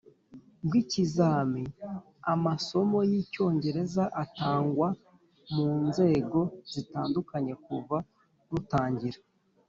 bw 0.65 0.71
ikizami 0.81 1.63
Amasomo 2.33 2.97
y 3.09 3.13
Icyongereza 3.21 4.03
atangwa 4.23 4.87
mu 5.53 5.69
nzego 5.87 6.39
zitandukanye 6.71 7.53
kuva 7.65 7.97
ku 8.43 8.49
rutangira 8.55 9.19